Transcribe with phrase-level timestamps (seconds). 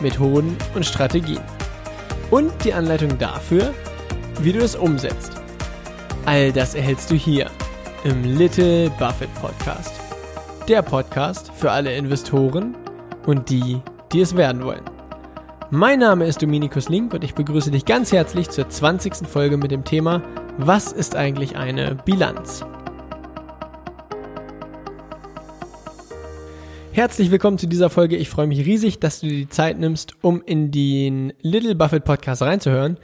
[0.00, 1.40] Methoden und Strategien.
[2.30, 3.74] Und die Anleitung dafür,
[4.40, 5.32] wie du es umsetzt.
[6.24, 7.50] All das erhältst du hier
[8.04, 10.00] im Little Buffett Podcast.
[10.68, 12.76] Der Podcast für alle Investoren
[13.26, 13.80] und die,
[14.12, 14.84] die es werden wollen.
[15.70, 19.26] Mein Name ist Dominikus Link und ich begrüße dich ganz herzlich zur 20.
[19.26, 20.22] Folge mit dem Thema
[20.58, 22.64] Was ist eigentlich eine Bilanz?
[26.94, 28.18] Herzlich willkommen zu dieser Folge.
[28.18, 32.04] Ich freue mich riesig, dass du dir die Zeit nimmst, um in den Little Buffett
[32.04, 32.98] Podcast reinzuhören.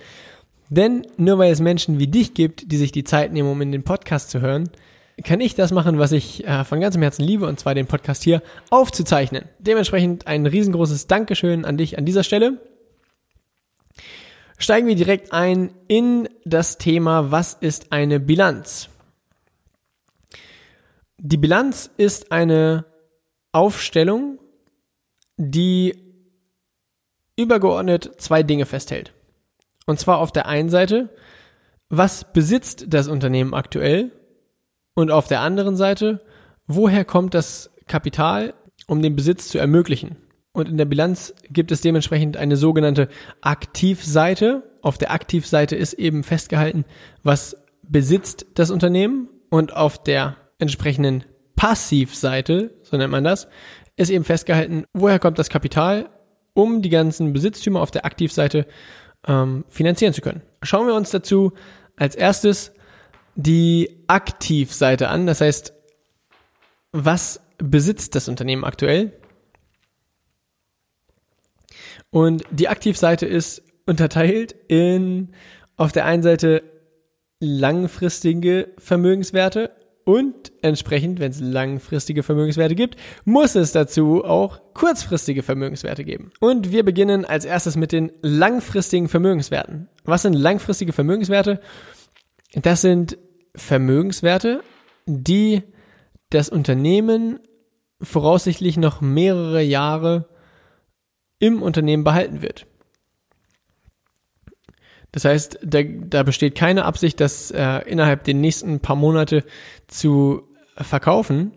[0.68, 3.72] Denn nur weil es Menschen wie dich gibt, die sich die Zeit nehmen, um in
[3.72, 4.68] den Podcast zu hören,
[5.24, 8.24] kann ich das machen, was ich äh, von ganzem Herzen liebe, und zwar den Podcast
[8.24, 9.46] hier aufzuzeichnen.
[9.58, 12.60] Dementsprechend ein riesengroßes Dankeschön an dich an dieser Stelle.
[14.58, 18.90] Steigen wir direkt ein in das Thema, was ist eine Bilanz?
[21.16, 22.84] Die Bilanz ist eine
[23.58, 24.38] Aufstellung,
[25.36, 26.14] die
[27.36, 29.12] übergeordnet zwei Dinge festhält.
[29.84, 31.08] Und zwar auf der einen Seite,
[31.88, 34.12] was besitzt das Unternehmen aktuell?
[34.94, 36.20] Und auf der anderen Seite,
[36.68, 38.54] woher kommt das Kapital,
[38.86, 40.16] um den Besitz zu ermöglichen?
[40.52, 43.08] Und in der Bilanz gibt es dementsprechend eine sogenannte
[43.40, 44.62] Aktivseite.
[44.82, 46.84] Auf der Aktivseite ist eben festgehalten,
[47.24, 49.28] was besitzt das Unternehmen.
[49.50, 51.24] Und auf der entsprechenden
[51.58, 53.48] Passivseite, so nennt man das,
[53.96, 56.08] ist eben festgehalten, woher kommt das Kapital,
[56.54, 58.64] um die ganzen Besitztümer auf der Aktivseite
[59.26, 60.42] ähm, finanzieren zu können.
[60.62, 61.52] Schauen wir uns dazu
[61.96, 62.70] als erstes
[63.34, 65.26] die Aktivseite an.
[65.26, 65.72] Das heißt,
[66.92, 69.12] was besitzt das Unternehmen aktuell?
[72.10, 75.32] Und die Aktivseite ist unterteilt in
[75.76, 76.62] auf der einen Seite
[77.40, 79.72] langfristige Vermögenswerte
[80.08, 82.96] und entsprechend, wenn es langfristige Vermögenswerte gibt,
[83.26, 86.32] muss es dazu auch kurzfristige Vermögenswerte geben.
[86.40, 89.90] Und wir beginnen als erstes mit den langfristigen Vermögenswerten.
[90.04, 91.60] Was sind langfristige Vermögenswerte?
[92.54, 93.18] Das sind
[93.54, 94.62] Vermögenswerte,
[95.04, 95.62] die
[96.30, 97.40] das Unternehmen
[98.00, 100.30] voraussichtlich noch mehrere Jahre
[101.38, 102.66] im Unternehmen behalten wird.
[105.12, 109.44] Das heißt, da, da besteht keine Absicht, das äh, innerhalb der nächsten paar Monate
[109.86, 110.42] zu
[110.76, 111.52] verkaufen,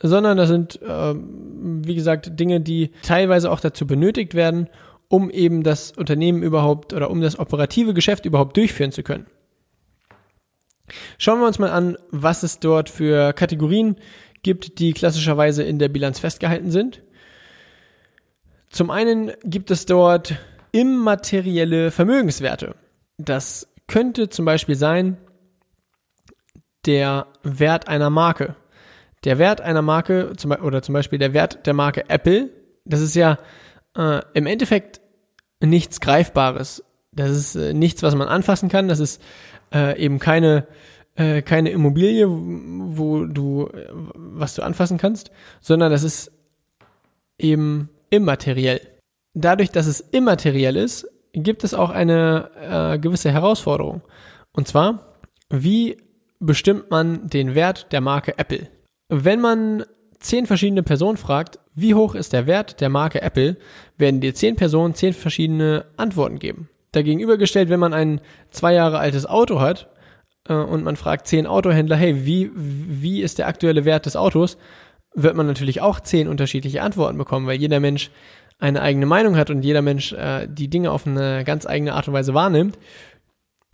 [0.00, 4.68] sondern das sind, äh, wie gesagt, Dinge, die teilweise auch dazu benötigt werden,
[5.08, 9.26] um eben das Unternehmen überhaupt oder um das operative Geschäft überhaupt durchführen zu können.
[11.18, 13.96] Schauen wir uns mal an, was es dort für Kategorien
[14.42, 17.02] gibt, die klassischerweise in der Bilanz festgehalten sind.
[18.70, 20.36] Zum einen gibt es dort
[20.76, 22.74] immaterielle Vermögenswerte.
[23.16, 25.16] Das könnte zum Beispiel sein
[26.84, 28.56] der Wert einer Marke.
[29.24, 30.32] Der Wert einer Marke
[30.62, 32.50] oder zum Beispiel der Wert der Marke Apple,
[32.84, 33.38] das ist ja
[33.96, 35.00] äh, im Endeffekt
[35.60, 36.84] nichts Greifbares.
[37.10, 38.86] Das ist äh, nichts, was man anfassen kann.
[38.86, 39.22] Das ist
[39.72, 40.66] äh, eben keine
[41.14, 45.30] äh, keine Immobilie, wo du äh, was du anfassen kannst,
[45.62, 46.30] sondern das ist
[47.38, 48.80] eben immateriell
[49.36, 52.50] dadurch, dass es immateriell ist, gibt es auch eine
[52.94, 54.02] äh, gewisse Herausforderung.
[54.52, 55.16] Und zwar,
[55.50, 55.98] wie
[56.40, 58.68] bestimmt man den Wert der Marke Apple?
[59.08, 59.84] Wenn man
[60.18, 63.58] zehn verschiedene Personen fragt, wie hoch ist der Wert der Marke Apple,
[63.98, 66.70] werden dir zehn Personen zehn verschiedene Antworten geben.
[66.92, 68.20] Dagegenübergestellt, wenn man ein
[68.50, 69.90] zwei Jahre altes Auto hat
[70.48, 74.56] äh, und man fragt zehn Autohändler, hey, wie, wie ist der aktuelle Wert des Autos,
[75.14, 78.10] wird man natürlich auch zehn unterschiedliche Antworten bekommen, weil jeder Mensch
[78.58, 82.08] eine eigene Meinung hat und jeder Mensch äh, die Dinge auf eine ganz eigene Art
[82.08, 82.78] und Weise wahrnimmt.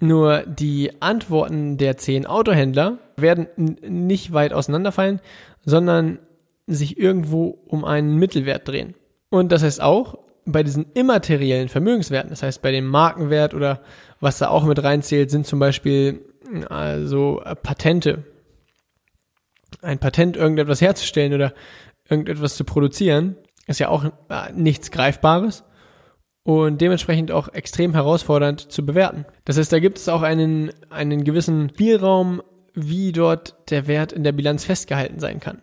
[0.01, 5.21] Nur die Antworten der zehn Autohändler werden nicht weit auseinanderfallen,
[5.65, 6.19] sondern
[6.67, 8.95] sich irgendwo um einen Mittelwert drehen.
[9.31, 13.81] Und das heißt auch, bei diesen immateriellen Vermögenswerten, das heißt bei dem Markenwert oder
[14.19, 16.25] was da auch mit reinzählt, sind zum Beispiel
[16.69, 18.25] also Patente.
[19.81, 21.55] Ein Patent, irgendetwas herzustellen oder
[22.09, 23.37] irgendetwas zu produzieren,
[23.67, 25.65] ist ja auch äh, nichts Greifbares
[26.45, 29.27] und dementsprechend auch extrem herausfordernd zu bewerten.
[29.45, 32.43] Das heißt, da gibt es auch einen, einen gewissen Spielraum,
[32.75, 35.63] wie dort der Wert in der Bilanz festgehalten sein kann.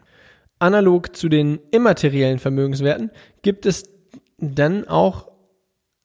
[0.59, 3.11] Analog zu den immateriellen Vermögenswerten
[3.41, 3.89] gibt es
[4.37, 5.29] dann auch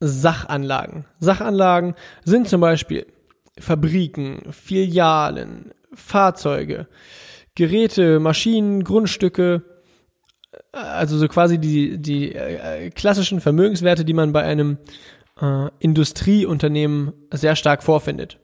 [0.01, 1.07] Sachanlagen.
[1.21, 1.95] Sachanlagen
[2.25, 3.07] sind zum Beispiel
[3.59, 6.89] Fabriken, Filialen, Fahrzeuge,
[7.55, 9.63] Geräte, Maschinen, Grundstücke,
[10.75, 14.79] also so quasi die, die äh, klassischen Vermögenswerte, die man bei einem
[15.41, 18.39] äh, Industrieunternehmen sehr stark vorfindet.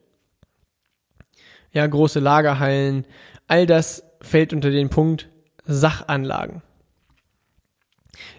[1.73, 3.05] Ja, große Lagerhallen,
[3.47, 5.29] all das fällt unter den Punkt
[5.65, 6.63] Sachanlagen.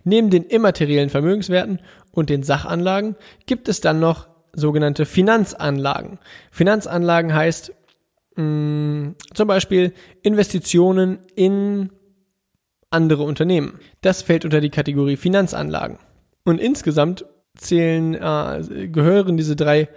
[0.04, 1.80] Neben den immateriellen Vermögenswerten
[2.12, 3.16] und den Sachanlagen
[3.46, 6.20] gibt es dann noch sogenannte Finanzanlagen.
[6.52, 7.74] Finanzanlagen heißt
[8.36, 9.94] mh, mm, zum Beispiel
[10.24, 11.90] Investitionen in
[12.92, 13.80] andere Unternehmen.
[14.02, 15.98] Das fällt unter die Kategorie Finanzanlagen.
[16.44, 19.90] Und insgesamt zählen, äh, gehören diese drei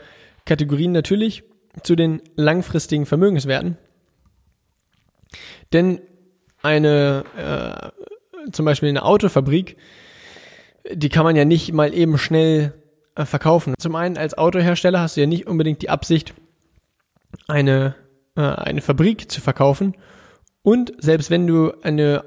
[0.44, 1.44] Kategorien natürlich
[1.82, 3.76] zu den langfristigen Vermögenswerten.
[5.72, 6.00] Denn
[6.62, 9.76] eine, äh, zum Beispiel eine Autofabrik,
[10.92, 12.74] die kann man ja nicht mal eben schnell
[13.16, 13.74] äh, verkaufen.
[13.78, 16.34] Zum einen als Autohersteller hast du ja nicht unbedingt die Absicht,
[17.48, 17.94] eine,
[18.36, 19.96] äh, eine Fabrik zu verkaufen.
[20.62, 22.24] Und selbst wenn du eine,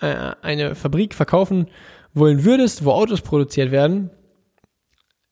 [0.00, 1.68] äh, eine Fabrik verkaufen
[2.14, 4.10] wollen würdest, wo Autos produziert werden,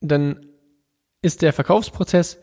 [0.01, 0.45] dann
[1.21, 2.39] ist der Verkaufsprozess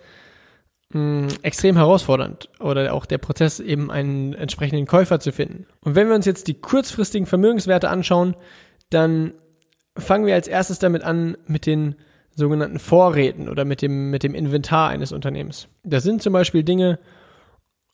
[0.90, 5.66] mh, extrem herausfordernd oder auch der Prozess eben einen entsprechenden Käufer zu finden.
[5.80, 8.36] Und wenn wir uns jetzt die kurzfristigen Vermögenswerte anschauen,
[8.90, 9.34] dann
[9.96, 11.96] fangen wir als erstes damit an mit den
[12.34, 15.68] sogenannten Vorräten oder mit dem, mit dem Inventar eines Unternehmens.
[15.84, 16.98] Das sind zum Beispiel Dinge,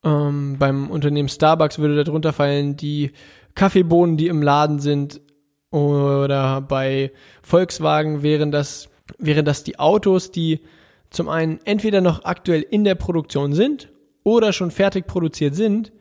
[0.02, 3.12] ähm, beim Unternehmen Starbucks würde darunter fallen die
[3.54, 5.20] Kaffeebohnen, die im Laden sind,
[5.70, 7.12] oder bei
[7.42, 8.88] Volkswagen wären das,
[9.18, 10.60] wären das die Autos, die
[11.10, 13.88] zum einen entweder noch aktuell in der Produktion sind
[14.24, 15.92] oder schon fertig produziert sind,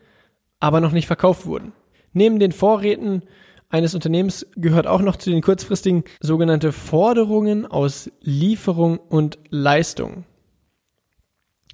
[0.60, 1.74] aber noch nicht verkauft wurden.
[2.14, 3.24] Neben den Vorräten
[3.70, 10.26] eines Unternehmens gehört auch noch zu den kurzfristigen sogenannte Forderungen aus Lieferung und Leistung.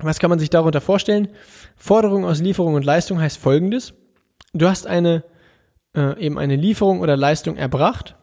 [0.01, 1.29] Was kann man sich darunter vorstellen?
[1.77, 3.93] Forderung aus Lieferung und Leistung heißt folgendes.
[4.53, 5.23] Du hast eine,
[5.95, 8.15] äh, eben eine Lieferung oder Leistung erbracht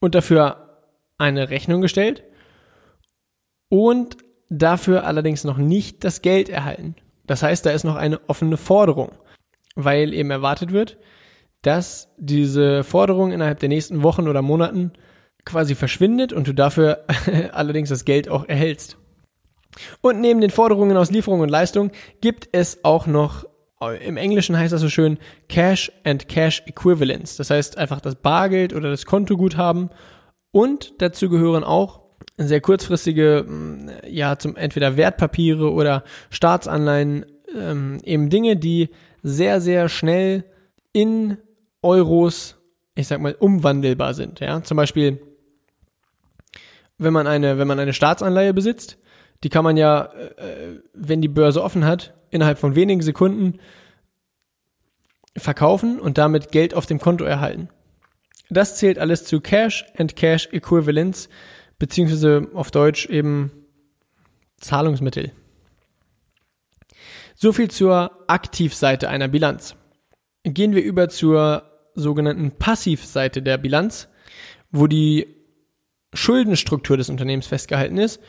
[0.00, 0.86] und dafür
[1.18, 2.24] eine Rechnung gestellt
[3.68, 4.16] und
[4.48, 6.96] dafür allerdings noch nicht das Geld erhalten.
[7.26, 9.12] Das heißt, da ist noch eine offene Forderung,
[9.74, 10.98] weil eben erwartet wird,
[11.62, 14.92] dass diese Forderung innerhalb der nächsten Wochen oder Monaten
[15.44, 17.04] quasi verschwindet und du dafür
[17.52, 18.98] allerdings das Geld auch erhältst.
[20.00, 23.46] Und neben den Forderungen aus Lieferung und Leistung gibt es auch noch,
[23.90, 25.18] im Englischen heißt das so schön,
[25.48, 27.36] Cash and Cash Equivalents.
[27.36, 29.90] Das heißt einfach das Bargeld oder das Kontoguthaben.
[30.50, 32.02] Und dazu gehören auch
[32.36, 37.26] sehr kurzfristige, mm, ja, zum entweder Wertpapiere oder Staatsanleihen,
[37.56, 38.90] ähm, eben Dinge, die
[39.22, 40.44] sehr, sehr schnell
[40.92, 41.38] in
[41.82, 42.56] Euros,
[42.94, 44.40] ich sag mal, umwandelbar sind.
[44.40, 45.20] Ja, zum Beispiel,
[46.98, 48.98] wenn man eine, wenn man eine Staatsanleihe besitzt,
[49.42, 50.04] die kann man ja,
[50.36, 53.60] äh, wenn die Börse offen hat, innerhalb von wenigen Sekunden
[55.36, 57.68] verkaufen und damit Geld auf dem Konto erhalten.
[58.50, 61.28] Das zählt alles zu Cash and Cash Equivalents,
[61.78, 63.50] beziehungsweise auf Deutsch eben
[64.60, 65.32] Zahlungsmittel.
[67.34, 69.74] So viel zur Aktivseite einer Bilanz.
[70.44, 74.08] Gehen wir über zur sogenannten Passivseite der Bilanz,
[74.70, 75.26] wo die
[76.14, 78.20] Schuldenstruktur des Unternehmens festgehalten ist.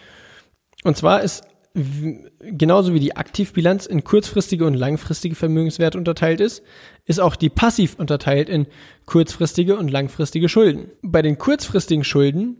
[0.83, 1.43] Und zwar ist
[1.75, 6.61] genauso wie die Aktivbilanz in kurzfristige und langfristige Vermögenswerte unterteilt ist,
[7.05, 8.67] ist auch die passiv unterteilt in
[9.05, 10.91] kurzfristige und langfristige Schulden.
[11.01, 12.57] Bei den kurzfristigen Schulden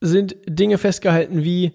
[0.00, 1.72] sind Dinge festgehalten wie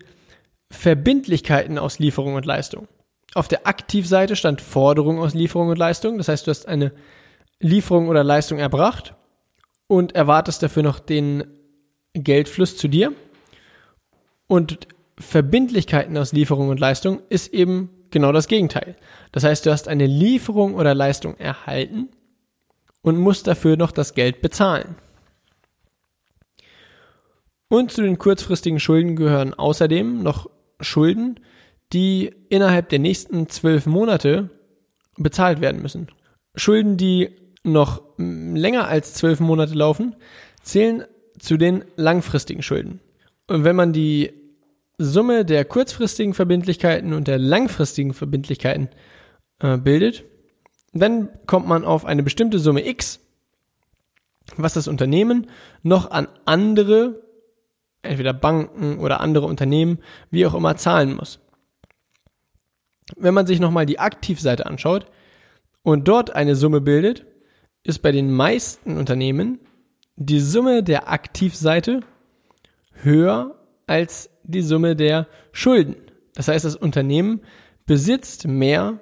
[0.69, 2.87] Verbindlichkeiten aus Lieferung und Leistung.
[3.33, 6.19] Auf der Aktivseite stand Forderung aus Lieferung und Leistung.
[6.19, 6.91] Das heißt, du hast eine
[7.59, 9.15] Lieferung oder Leistung erbracht
[9.87, 11.45] und erwartest dafür noch den
[12.13, 13.13] Geldfluss zu dir.
[14.45, 14.87] Und
[15.23, 18.95] Verbindlichkeiten aus Lieferung und Leistung ist eben genau das Gegenteil.
[19.31, 22.09] Das heißt, du hast eine Lieferung oder Leistung erhalten
[23.01, 24.95] und musst dafür noch das Geld bezahlen.
[27.67, 30.49] Und zu den kurzfristigen Schulden gehören außerdem noch
[30.79, 31.39] Schulden,
[31.91, 34.51] die innerhalb der nächsten zwölf Monate
[35.17, 36.07] bezahlt werden müssen.
[36.55, 37.29] Schulden, die
[37.63, 40.15] noch länger als zwölf Monate laufen,
[40.61, 41.05] zählen
[41.39, 42.99] zu den langfristigen Schulden.
[43.47, 44.42] Und wenn man die
[45.03, 48.89] Summe der kurzfristigen Verbindlichkeiten und der langfristigen Verbindlichkeiten
[49.59, 50.23] äh, bildet,
[50.93, 53.19] dann kommt man auf eine bestimmte Summe X,
[54.55, 55.47] was das Unternehmen
[55.81, 57.23] noch an andere,
[58.01, 61.39] entweder Banken oder andere Unternehmen, wie auch immer, zahlen muss.
[63.15, 65.05] Wenn man sich nochmal die Aktivseite anschaut
[65.81, 67.25] und dort eine Summe bildet,
[67.83, 69.59] ist bei den meisten Unternehmen
[70.15, 72.01] die Summe der Aktivseite
[73.01, 75.95] höher als die Summe der Schulden.
[76.35, 77.41] Das heißt, das Unternehmen
[77.85, 78.99] besitzt mehr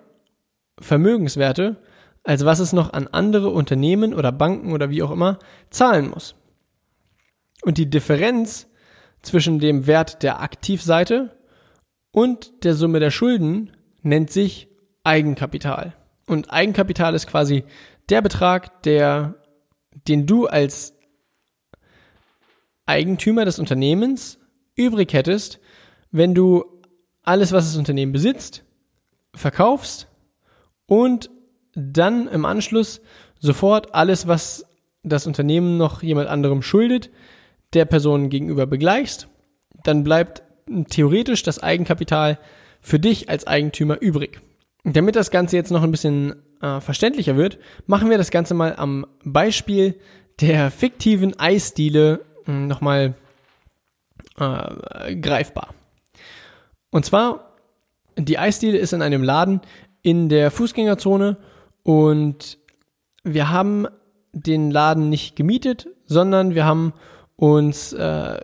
[0.79, 1.77] Vermögenswerte,
[2.23, 6.35] als was es noch an andere Unternehmen oder Banken oder wie auch immer zahlen muss.
[7.63, 8.67] Und die Differenz
[9.21, 11.37] zwischen dem Wert der Aktivseite
[12.11, 13.71] und der Summe der Schulden
[14.01, 14.67] nennt sich
[15.03, 15.95] Eigenkapital.
[16.27, 17.63] Und Eigenkapital ist quasi
[18.09, 19.35] der Betrag, der,
[20.07, 20.97] den du als
[22.85, 24.39] Eigentümer des Unternehmens
[24.75, 25.59] übrig hättest,
[26.11, 26.65] wenn du
[27.23, 28.63] alles, was das Unternehmen besitzt,
[29.33, 30.07] verkaufst
[30.85, 31.29] und
[31.73, 33.01] dann im Anschluss
[33.39, 34.65] sofort alles, was
[35.03, 37.09] das Unternehmen noch jemand anderem schuldet,
[37.73, 39.27] der Person gegenüber begleichst,
[39.83, 40.43] dann bleibt
[40.89, 42.37] theoretisch das Eigenkapital
[42.81, 44.41] für dich als Eigentümer übrig.
[44.83, 48.75] Damit das Ganze jetzt noch ein bisschen äh, verständlicher wird, machen wir das Ganze mal
[48.75, 49.95] am Beispiel
[50.39, 53.15] der fiktiven Eisdiele äh, nochmal
[54.37, 55.73] äh, greifbar.
[56.91, 57.57] Und zwar,
[58.17, 59.61] die Eisdiele ist in einem Laden
[60.01, 61.37] in der Fußgängerzone
[61.83, 62.57] und
[63.23, 63.87] wir haben
[64.33, 66.93] den Laden nicht gemietet, sondern wir haben
[67.35, 68.39] uns äh,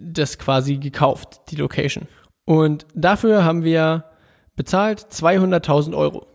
[0.00, 2.06] das quasi gekauft, die Location.
[2.44, 4.04] Und dafür haben wir
[4.56, 6.26] bezahlt 200.000 Euro.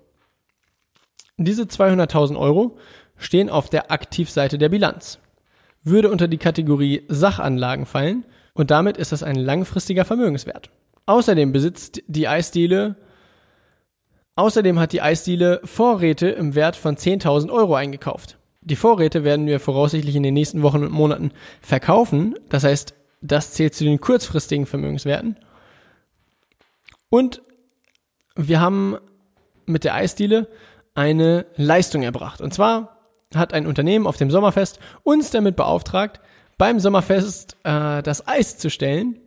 [1.37, 2.77] Diese 200.000 Euro
[3.17, 5.19] stehen auf der Aktivseite der Bilanz.
[5.83, 10.71] Würde unter die Kategorie Sachanlagen fallen und damit ist das ein langfristiger Vermögenswert.
[11.05, 12.95] Außerdem besitzt die Eisdiele
[14.35, 18.37] Außerdem hat die Eisdiele Vorräte im Wert von 10.000 Euro eingekauft.
[18.61, 21.31] Die Vorräte werden wir voraussichtlich in den nächsten Wochen und Monaten
[21.61, 22.35] verkaufen.
[22.49, 25.37] Das heißt, das zählt zu den kurzfristigen Vermögenswerten.
[27.09, 27.41] Und
[28.35, 28.97] wir haben
[29.65, 30.49] mit der Eisdiele
[30.95, 32.41] eine Leistung erbracht.
[32.41, 32.97] Und zwar
[33.33, 36.19] hat ein Unternehmen auf dem Sommerfest uns damit beauftragt,
[36.57, 39.19] beim Sommerfest äh, das Eis zu stellen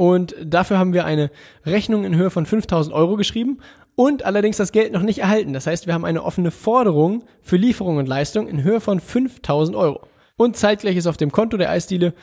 [0.00, 1.30] und dafür haben wir eine
[1.66, 3.58] Rechnung in Höhe von 5000 Euro geschrieben
[3.96, 5.52] und allerdings das Geld noch nicht erhalten.
[5.52, 9.76] Das heißt, wir haben eine offene Forderung für Lieferung und Leistung in Höhe von 5000
[9.76, 10.06] Euro.
[10.36, 12.14] Und zeitgleich ist auf dem Konto der Eisdiele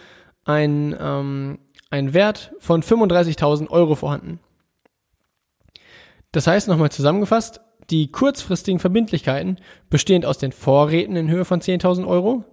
[0.46, 4.40] ein, ähm, ein Wert von 35.000 Euro vorhanden.
[6.32, 9.58] Das heißt, nochmal zusammengefasst, die kurzfristigen Verbindlichkeiten
[9.90, 12.46] bestehend aus den Vorräten in Höhe von 10.000 Euro,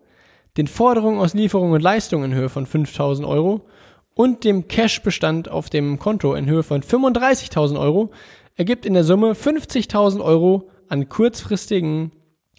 [0.57, 3.67] den Forderungen aus Lieferung und Leistung in Höhe von 5.000 Euro
[4.15, 8.11] und dem Cash-Bestand auf dem Konto in Höhe von 35.000 Euro
[8.57, 12.13] ergibt in der Summe 50.000 Euro an kurzfristigen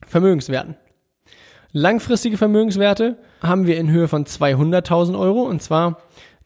[0.07, 0.75] Vermögenswerten.
[1.71, 6.01] Langfristige Vermögenswerte haben wir in Höhe von 200.000 Euro und zwar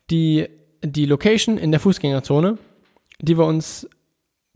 [0.10, 0.48] die,
[0.82, 2.58] die Location in der Fußgängerzone,
[3.20, 3.90] die wir uns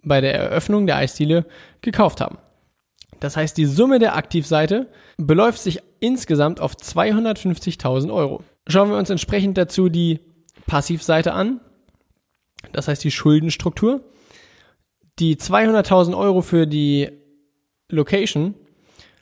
[0.04, 1.46] bei der Eröffnung der Eisdiele
[1.82, 2.38] gekauft haben.
[3.22, 8.44] Das heißt, die Summe der Aktivseite beläuft sich insgesamt auf 250.000 Euro.
[8.68, 10.20] Schauen wir uns entsprechend dazu die
[10.66, 11.62] Passivseite an.
[12.74, 14.04] Das heißt die Schuldenstruktur.
[15.20, 17.10] Die 200.000 Euro für die
[17.90, 18.56] Location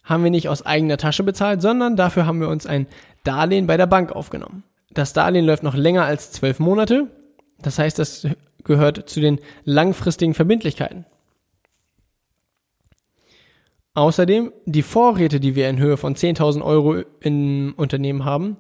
[0.06, 2.88] haben wir nicht aus eigener Tasche bezahlt, sondern dafür haben wir uns ein
[3.26, 4.64] Darlehen bei der Bank aufgenommen.
[4.92, 7.08] Das Darlehen läuft noch länger als zwölf Monate.
[7.62, 8.26] Das heißt, das
[8.64, 11.06] gehört zu den langfristigen Verbindlichkeiten.
[14.00, 18.56] Außerdem die Vorräte, die wir in Höhe von 10.000 Euro im Unternehmen haben,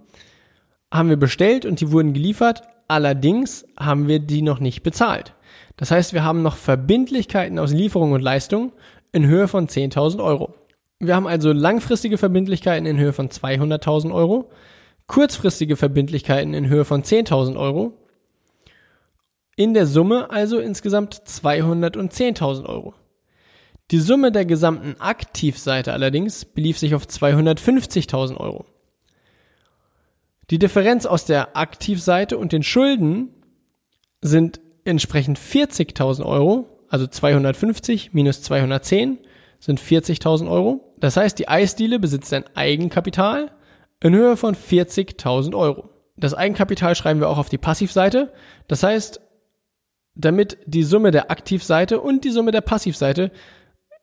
[0.92, 2.64] haben wir bestellt und die wurden geliefert.
[2.90, 5.34] Allerdings haben wir die noch nicht bezahlt.
[5.78, 8.74] Das heißt, wir haben noch Verbindlichkeiten aus Lieferung und Leistung
[9.14, 10.56] in Höhe von 10.000 Euro.
[11.00, 14.50] Wir haben also langfristige Verbindlichkeiten in Höhe von 200.000 Euro,
[15.08, 17.94] kurzfristige Verbindlichkeiten in Höhe von 10.000 Euro.
[19.56, 22.94] In der Summe also insgesamt 210.000 Euro.
[23.92, 28.66] Die Summe der gesamten Aktivseite allerdings belief sich auf 250.000 Euro.
[30.52, 33.30] Die Differenz aus der Aktivseite und den Schulden
[34.22, 39.20] sind entsprechend 40.000 Euro, also 250 minus 210
[39.60, 40.94] sind 40.000 Euro.
[40.98, 43.52] Das heißt, die Eisdiele besitzt ein Eigenkapital
[44.02, 45.90] in Höhe von 40.000 Euro.
[46.16, 48.34] Das Eigenkapital schreiben wir auch auf die Passivseite.
[48.68, 49.22] Das heißt,
[50.16, 53.32] damit die Summe der Aktivseite und die Summe der Passivseite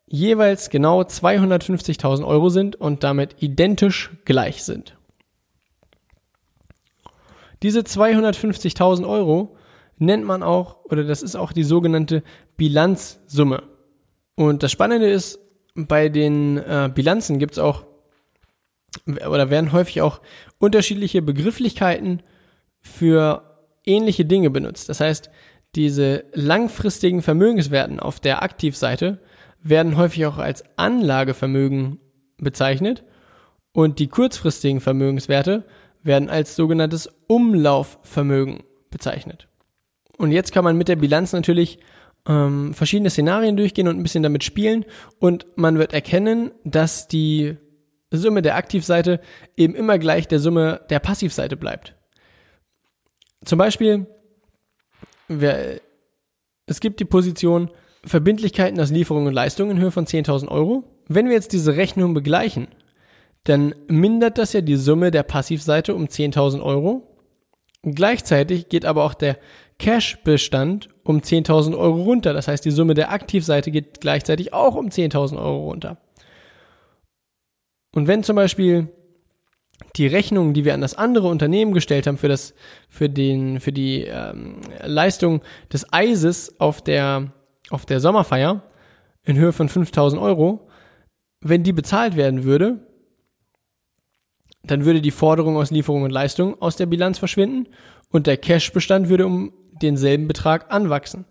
[0.07, 4.97] jeweils genau 250.000 Euro sind und damit identisch gleich sind.
[7.63, 9.57] Diese 250.000 Euro
[9.99, 12.23] nennt man auch, oder das ist auch die sogenannte
[12.57, 13.63] Bilanzsumme.
[14.35, 15.39] Und das Spannende ist,
[15.75, 17.85] bei den äh, Bilanzen gibt es auch,
[19.07, 20.21] oder werden häufig auch
[20.59, 22.23] unterschiedliche Begrifflichkeiten
[22.81, 23.43] für
[23.85, 24.89] ähnliche Dinge benutzt.
[24.89, 25.31] Das heißt,
[25.75, 29.21] diese langfristigen Vermögenswerten auf der Aktivseite
[29.69, 31.99] werden häufig auch als Anlagevermögen
[32.39, 33.05] bezeichnet
[33.73, 35.65] und die kurzfristigen Vermögenswerte
[36.03, 39.49] werden als sogenanntes Umlaufvermögen bezeichnet.
[40.19, 41.79] Und jetzt kann man mit der Bilanz natürlich
[42.27, 44.85] ähm, verschiedene Szenarien durchgehen und ein bisschen damit spielen
[45.19, 47.57] und man wird erkennen, dass die
[48.11, 49.21] Summe der Aktivseite
[49.57, 51.95] eben immer gleich der Summe der Passivseite bleibt.
[53.45, 54.07] Zum Beispiel,
[55.29, 57.71] es gibt die Position
[58.07, 60.85] Verbindlichkeiten aus Lieferungen und Leistungen in Höhe von 10.000 Euro.
[61.09, 62.69] Wenn wir jetzt diese Rechnung begleichen,
[63.45, 67.03] dann mindert das ja die Summe der Passivseite um 10.000 Euro.
[67.83, 69.39] Gleichzeitig geht aber auch der
[69.79, 72.33] Cash-Bestand um 10.000 Euro runter.
[72.33, 75.99] Das heißt, die Summe der Aktivseite geht gleichzeitig auch um 10.000 Euro runter.
[77.95, 78.89] Und wenn zum Beispiel
[79.97, 82.55] die Rechnungen, die wir an das andere Unternehmen gestellt haben für das,
[82.89, 87.33] für den, für die ähm, Leistung des Eises auf der,
[87.71, 88.63] auf der Sommerfeier
[89.23, 90.69] in Höhe von 5000 Euro,
[91.41, 92.87] wenn die bezahlt werden würde,
[94.63, 97.69] dann würde die Forderung aus Lieferung und Leistung aus der Bilanz verschwinden
[98.11, 101.25] und der Cashbestand würde um denselben Betrag anwachsen.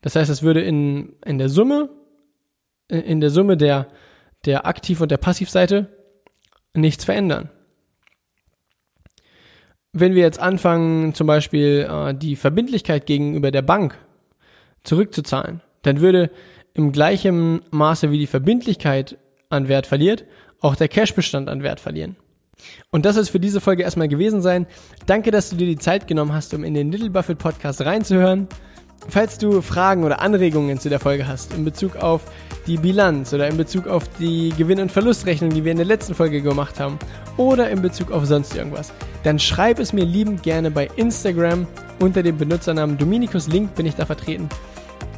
[0.00, 1.90] Das heißt, es würde in, in der Summe,
[2.88, 3.88] in der Summe der,
[4.44, 5.88] der Aktiv- und der Passivseite
[6.74, 7.50] nichts verändern.
[9.92, 13.98] Wenn wir jetzt anfangen, zum Beispiel äh, die Verbindlichkeit gegenüber der Bank
[14.84, 16.30] zurückzuzahlen, dann würde
[16.74, 19.18] im gleichen Maße wie die Verbindlichkeit
[19.50, 20.24] an Wert verliert,
[20.60, 22.16] auch der Cashbestand an Wert verlieren.
[22.90, 24.66] Und das soll es für diese Folge erstmal gewesen sein.
[25.06, 28.48] Danke, dass du dir die Zeit genommen hast, um in den Little Buffett Podcast reinzuhören.
[29.08, 32.22] Falls du Fragen oder Anregungen zu der Folge hast in Bezug auf
[32.68, 36.14] die Bilanz oder in Bezug auf die Gewinn- und Verlustrechnung, die wir in der letzten
[36.14, 36.98] Folge gemacht haben,
[37.36, 38.92] oder in Bezug auf sonst irgendwas,
[39.24, 41.66] dann schreib es mir liebend gerne bei Instagram
[41.98, 44.48] unter dem Benutzernamen Dominikus Link bin ich da vertreten.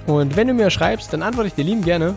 [0.06, 2.14] Und wenn du mir schreibst, dann antworte ich dir liebend gerne.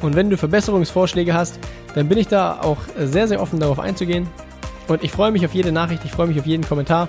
[0.00, 1.58] Und wenn du Verbesserungsvorschläge hast,
[1.94, 4.28] dann bin ich da auch sehr, sehr offen darauf einzugehen.
[4.88, 7.08] Und ich freue mich auf jede Nachricht, ich freue mich auf jeden Kommentar.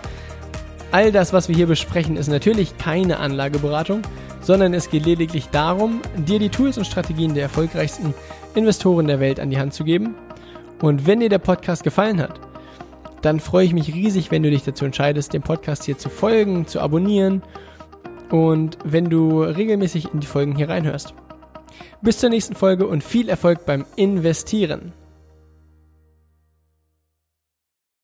[0.91, 4.01] All das, was wir hier besprechen, ist natürlich keine Anlageberatung,
[4.41, 8.13] sondern es geht lediglich darum, dir die Tools und Strategien der erfolgreichsten
[8.53, 10.15] Investoren der Welt an die Hand zu geben.
[10.81, 12.39] Und wenn dir der Podcast gefallen hat,
[13.21, 16.67] dann freue ich mich riesig, wenn du dich dazu entscheidest, dem Podcast hier zu folgen,
[16.67, 17.41] zu abonnieren
[18.31, 21.13] und wenn du regelmäßig in die Folgen hier reinhörst.
[22.01, 24.93] Bis zur nächsten Folge und viel Erfolg beim Investieren.